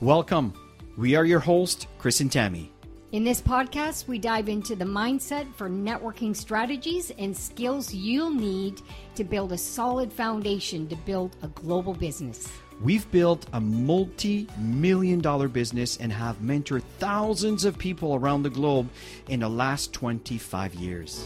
[0.00, 0.54] Welcome.
[0.96, 2.70] We are your host, Chris and Tammy.
[3.10, 8.80] In this podcast, we dive into the mindset for networking strategies and skills you'll need
[9.16, 12.46] to build a solid foundation to build a global business.
[12.80, 18.50] We've built a multi million dollar business and have mentored thousands of people around the
[18.50, 18.88] globe
[19.26, 21.24] in the last 25 years.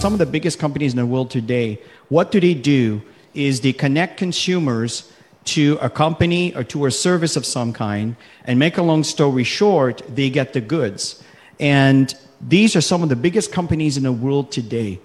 [0.00, 3.00] Some of the biggest companies in the world today, what do they do
[3.32, 5.12] is they connect consumers
[5.54, 8.16] to a company or to a service of some kind.
[8.44, 11.22] And make a long story short they get the goods.
[11.60, 15.00] And these are some of the biggest companies in the world today.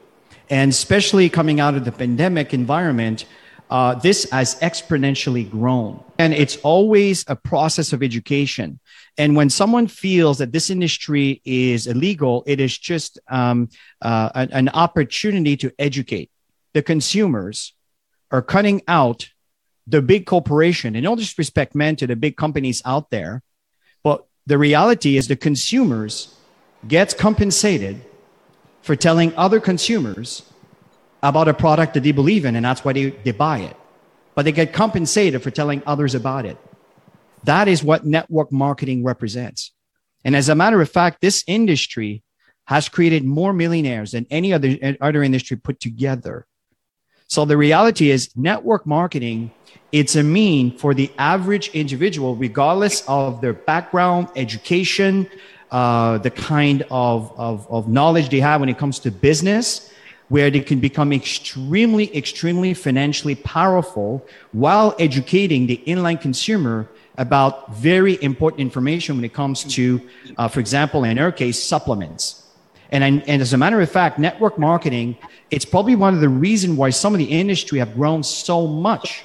[0.49, 3.25] And especially coming out of the pandemic environment
[3.73, 6.03] uh, this has exponentially grown.
[6.19, 8.79] And it's always a process of education.
[9.17, 14.51] And when someone feels that this industry is illegal it is just um, uh, an,
[14.51, 16.29] an opportunity to educate.
[16.73, 17.73] The consumers
[18.29, 19.29] are cutting out
[19.87, 23.43] the big corporation, and no disrespect meant to the big companies out there,
[24.03, 26.35] but the reality is the consumers
[26.87, 28.01] gets compensated
[28.81, 30.43] for telling other consumers
[31.21, 33.77] about a product that they believe in, and that's why they, they buy it.
[34.35, 36.57] But they get compensated for telling others about it.
[37.43, 39.71] That is what network marketing represents.
[40.25, 42.23] And as a matter of fact, this industry
[42.65, 46.45] has created more millionaires than any other, other industry put together.
[47.33, 49.49] So the reality is network marketing
[49.91, 55.27] it's a mean for the average individual, regardless of their background, education,
[55.71, 59.91] uh, the kind of, of, of knowledge they have when it comes to business,
[60.29, 66.87] where they can become extremely, extremely financially powerful while educating the inline consumer
[67.17, 69.99] about very important information when it comes to,
[70.37, 72.42] uh, for example, in our case, supplements.
[72.93, 75.17] And, and as a matter of fact, network marketing,
[75.49, 79.23] it's probably one of the reasons why some of the industry have grown so much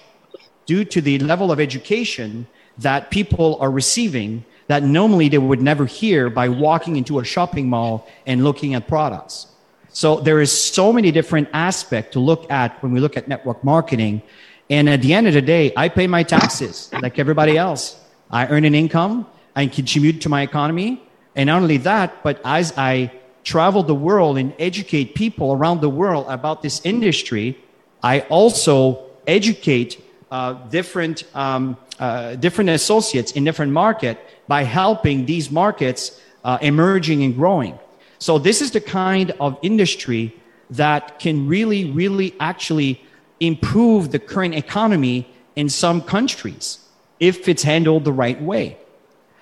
[0.64, 2.46] due to the level of education
[2.78, 7.68] that people are receiving that normally they would never hear by walking into a shopping
[7.68, 9.48] mall and looking at products.
[9.90, 13.62] So there is so many different aspects to look at when we look at network
[13.62, 14.22] marketing.
[14.70, 18.00] And at the end of the day, I pay my taxes like everybody else.
[18.30, 21.02] I earn an income, I contribute to my economy.
[21.36, 23.12] And not only that, but as I
[23.44, 27.58] travel the world and educate people around the world about this industry,
[28.02, 35.50] I also educate uh, different um, uh, different associates in different market by helping these
[35.50, 37.78] markets uh, emerging and growing.
[38.18, 40.34] So this is the kind of industry
[40.70, 43.02] that can really, really actually
[43.40, 46.78] improve the current economy in some countries
[47.20, 48.76] if it's handled the right way.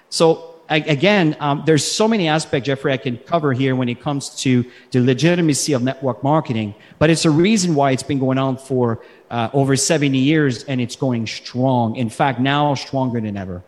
[0.08, 4.30] So again, um, there's so many aspects, Jeffrey, I can cover here when it comes
[4.42, 6.74] to the legitimacy of network marketing.
[6.98, 10.80] But it's a reason why it's been going on for uh, over 70 years and
[10.80, 11.96] it's going strong.
[11.96, 13.64] In fact, now stronger than ever.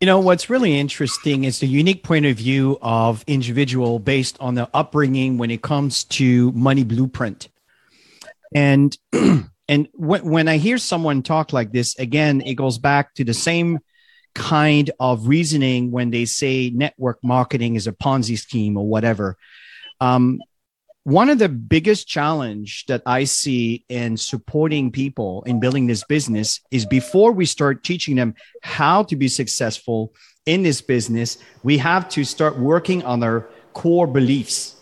[0.00, 4.54] You know, what's really interesting is the unique point of view of individual based on
[4.54, 7.48] the upbringing when it comes to money blueprint.
[8.54, 13.24] And and when, when I hear someone talk like this, again, it goes back to
[13.24, 13.80] the same
[14.34, 19.36] kind of reasoning when they say network marketing is a Ponzi scheme or whatever.
[20.00, 20.40] Um,
[21.04, 26.60] one of the biggest challenge that I see in supporting people in building this business
[26.70, 30.14] is before we start teaching them how to be successful
[30.44, 34.76] in this business, we have to start working on our core beliefs.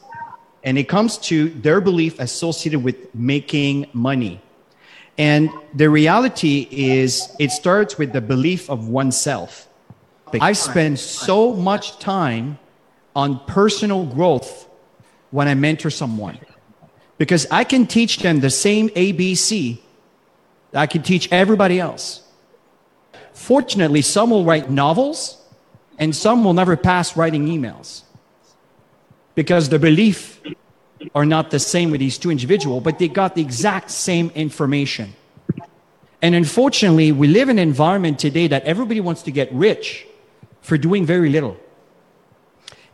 [0.64, 4.42] And it comes to their belief associated with making money.
[5.18, 9.68] And the reality is, it starts with the belief of oneself.
[10.40, 12.58] I spend so much time
[13.16, 14.68] on personal growth
[15.30, 16.38] when I mentor someone
[17.18, 19.80] because I can teach them the same ABC
[20.74, 22.22] I can teach everybody else.
[23.32, 25.42] Fortunately, some will write novels
[25.98, 28.02] and some will never pass writing emails
[29.34, 30.40] because the belief
[31.14, 35.14] are not the same with these two individuals, but they got the exact same information.
[36.20, 40.06] And unfortunately, we live in an environment today that everybody wants to get rich
[40.60, 41.56] for doing very little.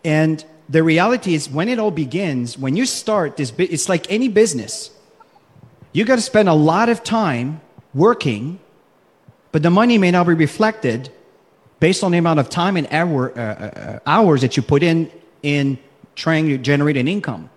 [0.04, 4.28] And the reality is, when it all begins, when you start this, it's like any
[4.28, 4.90] business.
[5.92, 7.60] You got to spend a lot of time
[7.94, 8.58] working,
[9.52, 11.10] but the money may not be reflected
[11.80, 15.10] based on the amount of time and hour, uh, uh, hours that you put in
[15.42, 15.78] in
[16.14, 17.50] trying to generate an income.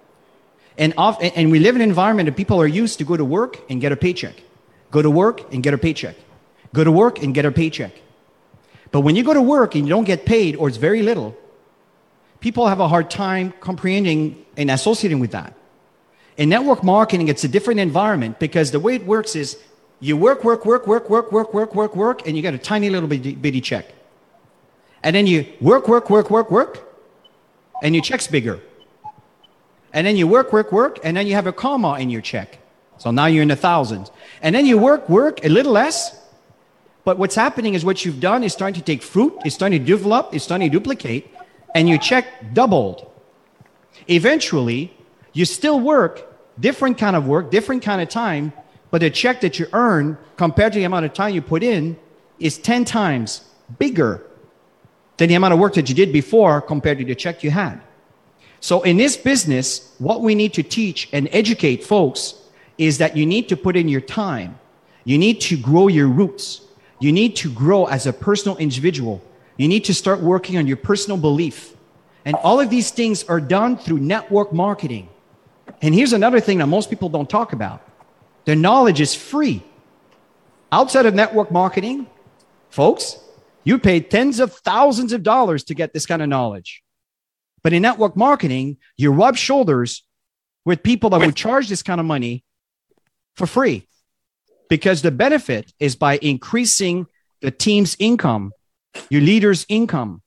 [0.77, 3.25] And, off, and we live in an environment that people are used to go to
[3.25, 4.35] work and get a paycheck.
[4.91, 6.15] Go to work and get a paycheck.
[6.74, 7.91] Go to work and get a paycheck.
[8.91, 11.35] But when you go to work and you don't get paid or it's very little,
[12.39, 15.53] people have a hard time comprehending and associating with that.
[16.38, 19.57] In network marketing, it's a different environment because the way it works is
[20.00, 22.89] You work, work, work, work, work, work, work, work, work, and you get a tiny
[22.89, 23.85] little bitty, bitty check.
[25.01, 26.77] And then you work, work, work, work, work,
[27.81, 28.59] and your check's bigger.
[29.98, 32.60] And then you work, work, work, and then you have a comma in your check.
[33.00, 34.12] So now you're in the thousands.
[34.44, 36.22] And then you work, work a little less.
[37.04, 39.86] But what's happening is what you've done is starting to take fruit, it's starting to
[39.86, 41.34] develop, it's starting to duplicate,
[41.74, 43.10] and your check doubled.
[44.08, 44.96] Eventually,
[45.34, 48.54] you still work, different kind of work, different kind of time,
[48.92, 51.98] but the check that you earn compared to the amount of time you put in
[52.38, 53.50] is 10 times
[53.80, 54.22] bigger
[55.18, 57.82] than the amount of work that you did before compared to the check you had.
[58.59, 62.36] So in this business, what we need to teach and educate folks
[62.77, 64.59] is that you need to put in your time.
[65.04, 66.62] You need to grow your roots.
[67.00, 69.21] You need to grow as a personal individual.
[69.57, 71.75] You need to start working on your personal belief.
[72.25, 75.10] And all of these things are done through network marketing.
[75.81, 77.81] And here's another thing that most people don't talk about.
[78.45, 79.63] The knowledge is free.
[80.71, 82.07] Outside of network marketing,
[82.69, 83.18] folks,
[83.63, 86.83] you pay tens of thousands of dollars to get this kind of knowledge.
[87.63, 90.04] But in network marketing, you rub shoulders
[90.65, 92.44] with people that would charge this kind of money
[93.36, 93.88] for free
[94.69, 97.07] because the benefit is by increasing
[97.42, 98.51] the team's income,
[99.09, 100.21] your leader's income.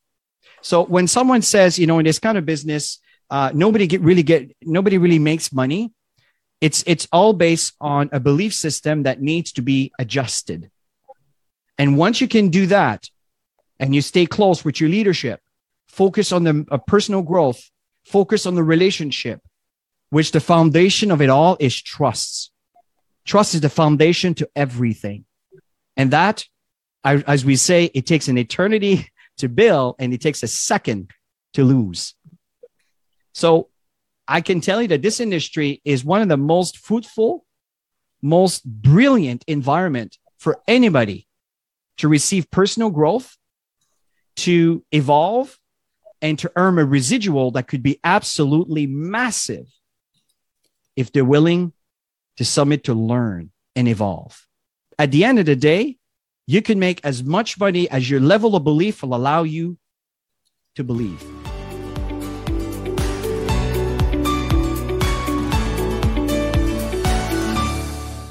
[0.62, 2.98] So when someone says, you know, in this kind of business,
[3.30, 5.92] uh, nobody get really get nobody really makes money.
[6.60, 10.70] It's it's all based on a belief system that needs to be adjusted.
[11.78, 13.08] And once you can do that,
[13.78, 15.40] and you stay close with your leadership,
[15.90, 17.70] focus on the uh, personal growth,
[18.04, 19.40] focus on the relationship,
[20.10, 22.52] which the foundation of it all is trust.
[23.24, 25.24] Trust is the foundation to everything.
[25.96, 26.44] And that,
[27.04, 29.08] as we say, it takes an eternity
[29.38, 31.10] to build and it takes a second
[31.54, 32.14] to lose.
[33.32, 33.68] So
[34.28, 37.44] I can tell you that this industry is one of the most fruitful,
[38.22, 41.26] most brilliant environment for anybody
[41.98, 43.36] to receive personal growth,
[44.36, 45.58] to evolve,
[46.22, 49.66] and to earn a residual that could be absolutely massive
[50.96, 51.72] if they're willing
[52.36, 54.46] to submit to learn and evolve.
[54.98, 55.96] At the end of the day,
[56.46, 59.78] you can make as much money as your level of belief will allow you
[60.74, 61.24] to believe.